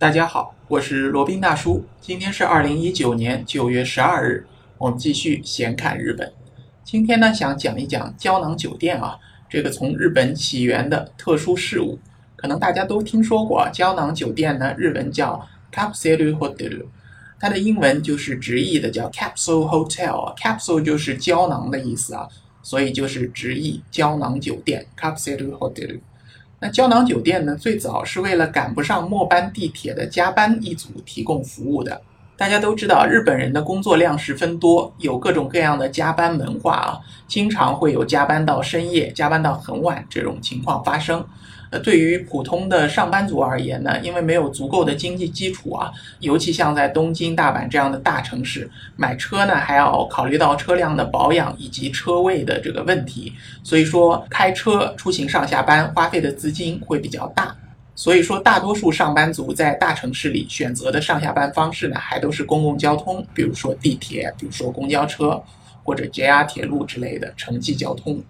[0.00, 1.84] 大家好，我是罗宾大叔。
[2.00, 4.46] 今天是二零一九年九月十二日，
[4.78, 6.32] 我们继续闲侃日本。
[6.84, 9.18] 今天呢，想讲一讲胶囊酒店啊，
[9.50, 11.98] 这个从日本起源的特殊事物。
[12.36, 16.84] 可能大家都听说过啊胶囊酒店呢，日文叫 capsule hotel，
[17.40, 22.28] 它的英文就是直译的叫 capsule hotel，capsule 就是胶囊的意思啊，
[22.62, 25.98] 所以就是直译胶囊酒店 capsule hotel。
[26.60, 32.00] 那胶囊酒店呢，最早是为了赶不上末班地铁的加班一族提供服务的。
[32.36, 41.24] 大家都知道，日本人的工作量十分多，有各种各样的加班文化啊，经常会有加班到深夜、加班到很晚这种情况发生。
[41.70, 53.32] 呃，对于普通的上班族而言呢，因为没有足够的经济基础啊，尤其像在东京、大阪这样的大城市，买车呢还要考虑到车辆的保养以及车位的这个问题，
[53.62, 57.54] 所以说开车出行上下班花费的资金会比较大。
[57.94, 65.42] 所以说，大多数上班族在大城市里选择的上下班方式呢，还都是公共交通，比如说地铁，比如说公交车，
[65.82, 68.22] 或者 JR 铁路之类的城际交通。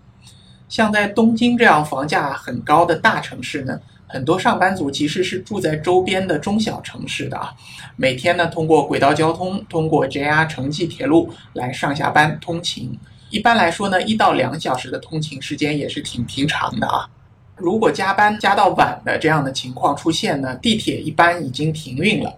[0.68, 7.52] 像在东京这样房价很高的大城市呢，很多上班族其实是住在周边的中小城市的啊。
[7.96, 12.98] 每天呢，通过轨道交通，通过 JR 城际铁路来上下班通勤。
[13.30, 17.08] 一般来说呢，一到两小时的通勤时间也是挺平常的啊。
[17.56, 22.34] 如果加班加到晚的这样的情况出现呢，地铁一般已经停运了。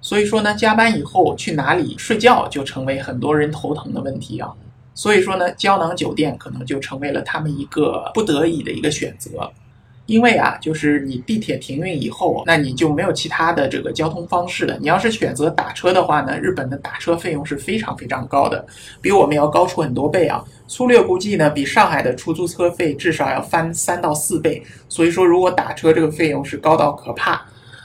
[0.00, 4.50] 所以说呢，加班以后去哪里睡觉就成为很多人头疼的问题啊。
[4.94, 9.50] 所以说呢，胶囊酒店可能就成为了他们一个不得已的一个选择，
[10.06, 14.78] 因为啊，就是你地铁停运以后，那你就没有其他的这个交通方式了。
[14.80, 18.64] 你要是选择打车的话呢，日本的打车费用是非常非常高的，
[19.00, 20.44] 比我们要高出很多倍啊。
[20.68, 24.62] 粗略估计呢，比上海的出租车费至少要翻三到四倍。
[24.88, 27.44] 所以说，如果打车这个费用是高到可怕。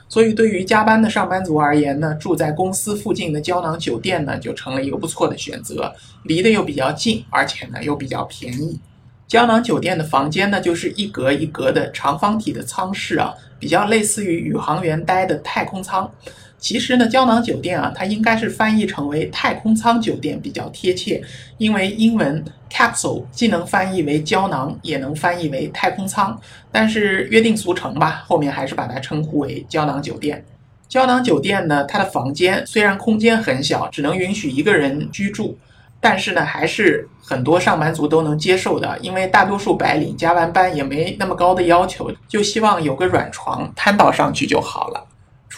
[0.10, 5.94] 所以，对于加班的上班族而言呢，住在公司附近的胶囊酒店呢，就成了一个不错的选择，
[6.24, 8.80] 离得又比较近，而且呢又比较便宜。
[9.28, 16.12] 胶囊酒店的房间呢，就是一格一格的长方体的舱室啊，比较类似于宇航员待的太空舱。
[16.60, 21.24] 其实呢，胶囊酒店啊，它应该是翻译成为太空舱酒店比较贴切，
[21.58, 26.38] 因为英文 capsule 既能翻译为胶囊，也能翻译为太空舱。
[26.72, 30.46] 但是约定俗成吧，后面还是把它称呼为胶囊酒店。
[30.88, 35.58] 胶囊酒店呢，它的房间虽然空间很小，只能允许一个人居住，
[36.02, 45.06] 但是呢，还是很多上班族都能接受的，因为大多数白领加完班也没那么高的要求，就希望有个软床瘫倒上去就好了。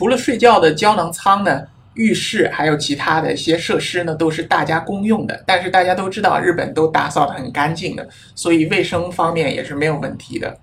[0.01, 1.61] 除了睡觉的胶囊舱呢，
[1.93, 5.43] 浴室还有其他的一些设施呢，都是大家公用的。
[5.45, 10.57] 但是大家都知道，日本都打扫得很干净的，所以卫生方面也是没有问题的。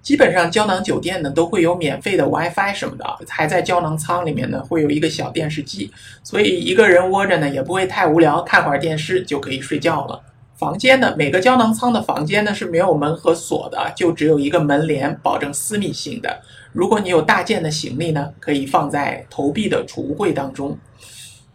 [0.00, 10.18] 基本上胶囊酒店呢都会有免费的 WiFi 什么的，还在胶囊舱里面呢会有一个小电视机，所以一个人窝着呢也不会太无聊，看会儿电视就可以睡觉了。
[10.58, 16.42] 房间呢，每个胶囊舱的房间呢是没有门和锁的，就只有一个门帘，保证私密性的。
[16.72, 20.76] 如果你有大件的行李呢，可以放在投币的储物柜当中。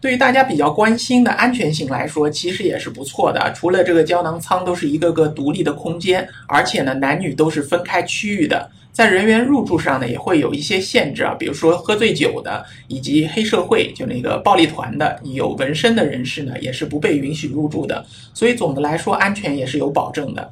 [0.03, 3.53] 对于大家比较关心的安全性来说，其实也是不错的。
[3.55, 8.69] 除了这个胶囊舱都是一个个独立的空间，而且呢，男女都是分开区域的。
[8.91, 18.05] 在人员入住上呢，也会有一些限制啊，比如说喝醉酒的，以及黑社会就那个暴力团的，有纹身的人士呢，也是不被允许入住的。
[18.33, 20.51] 所以总的来说，安全也是有保证的。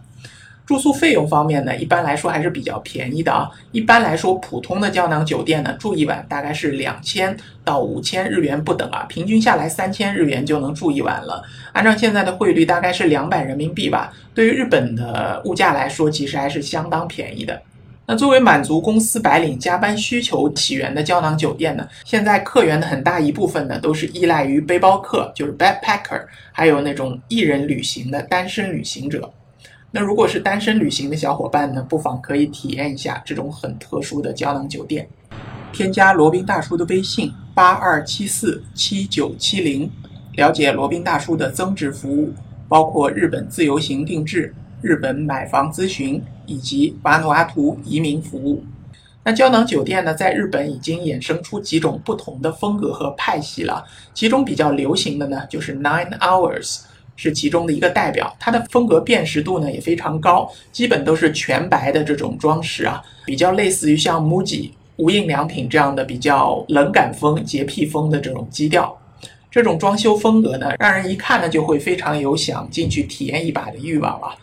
[0.72, 3.52] 住宿费用方面呢，一般来说还是比较便宜的啊。
[3.74, 11.44] 一般来说，普通的胶囊酒店呢，住一晚大概是两千到五千日元不等啊，平均下来三千日元就能住一晚了。
[11.74, 14.14] 按照现在的汇率，大概是两百人民币吧。
[14.34, 17.62] 对于日本的物价来说，其实还是相当便宜的。
[18.06, 26.22] 那作为满足公司白领加班需求起源的胶囊酒店呢，现在客源的很大一部分呢，都是依赖于背包客，就是 backpacker，
[26.53, 29.30] 还有那种一人旅行的单身旅行者。
[29.91, 35.07] 那如果是单身旅行的小伙伴呢，不妨可以体验一下这种很特殊的胶囊酒店。
[35.74, 39.90] 添加罗宾大叔的微信八二七四七九七零，
[40.34, 42.34] 了解罗宾大叔的增值服务，
[42.67, 44.53] 包括日本自由行定制。
[44.82, 48.64] 日本买房咨询以及瓦努阿图移民服务。
[49.23, 53.85] 那胶囊酒店呢，在日本已经衍生出几种不同的风格和派系了。
[54.16, 56.82] 其中比较流行的呢，就是 Nine Hours，
[57.22, 58.35] 是其中的一个代表。
[58.40, 68.97] 它的风格辨识度呢也非常高，基本都是全白的这种装饰啊，比较类似于像 MUJI 无印良品这样的比较冷感风、洁癖风的这种基调。
[69.52, 74.34] 这种装修风格呢，让人一看呢就会非常有想进去体验一把的欲望啊。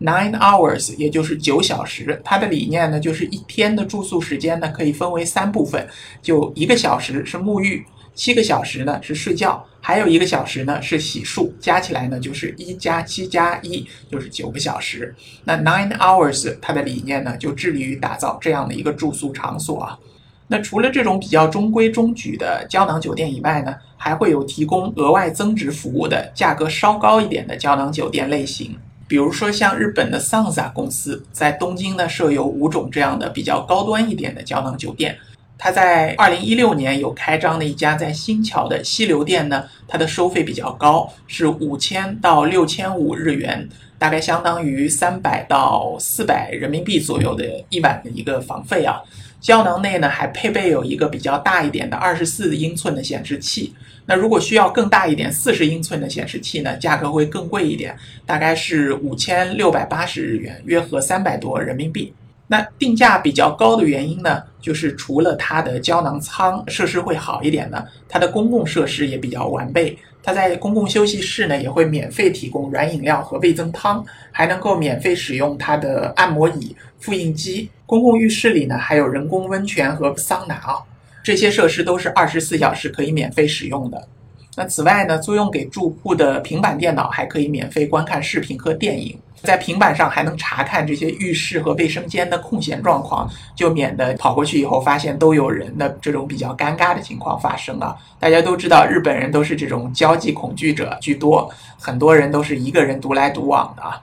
[0.00, 2.20] Nine hours，也就是九小时。
[2.24, 5.86] 它的理念呢，就是一天的住宿时间呢，可以分为三部分，
[6.20, 7.84] 就一个小时是沐浴，
[8.14, 15.14] 七个小时呢是睡觉，还有一个小时呢是洗漱，加起来呢就是一加七加一，就是九个小时。
[15.44, 19.98] 那 Nine hours，它的理念呢，就致力于打造这样的一个住宿场所啊。
[20.46, 28.74] 那除了这种比较中规中矩的胶囊酒店以外呢，还会有提供额外增值服务的价格稍高一点的胶囊酒店类型。
[29.06, 35.18] 比如说，像日本的 Sansa 公司在东京呢设有五种这样的比较高端一点的胶囊酒店。
[35.56, 43.66] 它在二零一六年有开张的一家在新桥的西流店呢，它的收费比较高，是五千到六千五日元，
[43.98, 49.00] 大概相当于三百到四百人民币左右的一晚的一个房费啊。
[49.40, 53.74] 胶囊内呢还配备有一个比较大一点的二十四英寸的显示器。
[54.06, 57.96] 那如果需要更大一点四十英寸的显示器呢，价格会更贵一点，
[58.26, 62.12] 大概是五千六百八十日元，约合三百多人民币。
[62.46, 69.96] 那定价比较高的原因呢，就是除了它的胶囊舱设施会好一点呢，它的公共设施也比较完备。
[70.22, 77.68] 它在公共休息室呢也会免费提供软饮料和味增汤，还能够免费使用它的按摩椅、复印机。
[77.84, 80.80] 公共浴室里呢还有人工温泉和桑拿啊。
[81.22, 84.08] 这些设施都是二十四小时可以免费使用的。
[84.56, 97.96] 那此外呢，租用给住户的平板电脑还可以免费观看视频和电影，在平板上还能查看这些浴室和卫生间的空闲状况，就免得跑过去以后发现都有人的这种比较尴尬的情况发生啊。
[98.18, 101.48] 大家都知道，日本人都是这种交际恐惧者居多，
[101.78, 104.00] 很多人都是一个人独来独往的啊。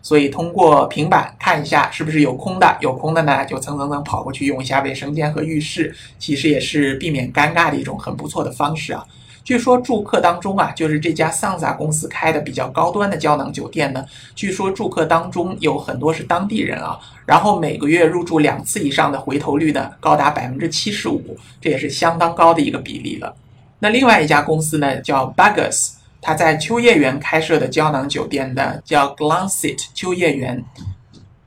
[0.00, 9.04] 所以通过平板看一下是不是有空的，有空的呢就蹭蹭蹭跑过去用一下卫生间和浴室，其实也是避免尴尬的一种很不错的方式啊。
[9.44, 14.04] 据说住客当中啊，就是这家桑萨公司开的比较高端的胶囊酒店呢，
[14.34, 23.36] 据说住客当中有很多是当地人啊，然后每个月入住两次以上的回头率呢高达百分之七十五，这也是相当高的一个比例了。
[23.78, 25.92] 那另外一家公司呢叫 Bugus。
[26.26, 30.64] 他在秋叶原开设的胶囊酒店呢叫 Glansit 秋叶原，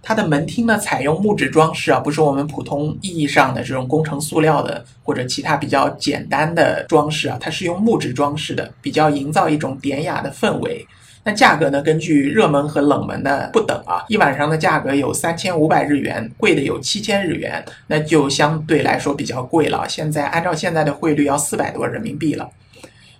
[0.07, 10.87] 它的门厅呢采用木质装饰啊，不是我们普通意义上的这种工程塑料的或者其他比较简单的装饰啊，它是用木质装饰的，比较营造一种典雅的氛围。
[11.25, 19.85] 那价格呢，根据热门和冷门的不等啊，一晚上的价格有三千五百日元，贵的有七千日元，那就相对来说比较贵了。
[19.89, 22.49] 现在按照现在的汇率要四百多人民币了。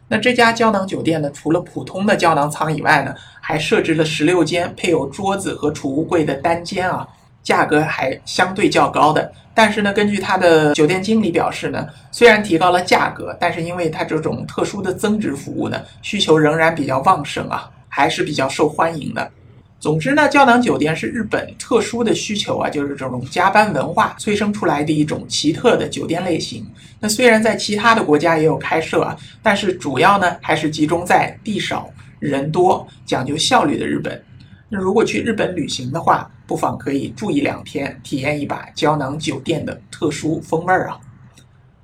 [0.07, 7.06] 那这家胶囊酒店呢，除了普通的胶囊舱以外呢，还设置了十六间配有桌子和储物柜的单间啊，
[7.44, 9.31] 价格还相对较高的。
[9.54, 19.31] 但是呢，根据他的酒店经理表示呢，虽然提高了价格，但是因为它这种特殊的增值服务呢，需求仍然比较旺盛啊，还是比较受欢迎的。
[19.79, 26.65] 总之呢，胶囊酒店是日本特殊的需求啊，就是这种加班文化催生出来的一种奇特的酒店类型。
[27.00, 31.88] 那虽然在其他的国家也有开设啊，但是主要呢还是集中在地少
[32.19, 34.21] 人多、讲究效率的日本。
[34.68, 41.00] 那如果去日本旅行的话，不妨可以住一两天，体验一把胶囊酒店的特殊风味儿啊。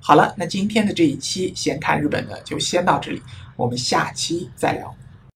[0.00, 3.22] 好了，那今天的这一期先看日本的就先到这里，
[3.56, 4.94] 我们下期再聊。